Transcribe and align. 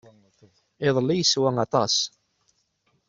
Iḍelli 0.87 1.15
yeswa 1.17 1.49
aṭas. 1.65 1.95